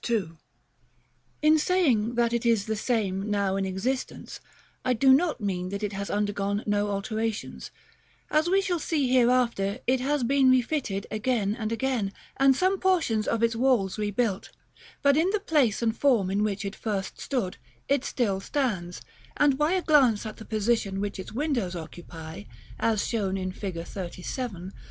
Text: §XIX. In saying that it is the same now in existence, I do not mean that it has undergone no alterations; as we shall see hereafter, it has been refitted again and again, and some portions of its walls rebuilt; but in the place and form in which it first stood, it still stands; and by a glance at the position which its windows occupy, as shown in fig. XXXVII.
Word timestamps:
§XIX. 0.03 0.35
In 1.43 1.59
saying 1.59 2.15
that 2.15 2.33
it 2.33 2.43
is 2.43 2.65
the 2.65 2.75
same 2.75 3.29
now 3.29 3.55
in 3.55 3.65
existence, 3.67 4.39
I 4.83 4.93
do 4.93 5.13
not 5.13 5.39
mean 5.39 5.69
that 5.69 5.83
it 5.83 5.93
has 5.93 6.09
undergone 6.09 6.63
no 6.65 6.89
alterations; 6.89 7.69
as 8.31 8.49
we 8.49 8.61
shall 8.63 8.79
see 8.79 9.07
hereafter, 9.09 9.77
it 9.85 9.99
has 9.99 10.23
been 10.23 10.49
refitted 10.49 11.05
again 11.11 11.55
and 11.55 11.71
again, 11.71 12.11
and 12.37 12.55
some 12.55 12.79
portions 12.79 13.27
of 13.27 13.43
its 13.43 13.55
walls 13.55 13.99
rebuilt; 13.99 14.49
but 15.03 15.15
in 15.17 15.29
the 15.29 15.39
place 15.39 15.83
and 15.83 15.95
form 15.95 16.31
in 16.31 16.41
which 16.43 16.65
it 16.65 16.75
first 16.75 17.21
stood, 17.21 17.57
it 17.87 18.03
still 18.03 18.39
stands; 18.39 19.01
and 19.37 19.55
by 19.55 19.73
a 19.73 19.83
glance 19.83 20.25
at 20.25 20.37
the 20.37 20.45
position 20.45 20.99
which 20.99 21.19
its 21.19 21.31
windows 21.31 21.75
occupy, 21.75 22.45
as 22.79 23.05
shown 23.07 23.37
in 23.37 23.51
fig. 23.51 23.75
XXXVII. 23.75 24.71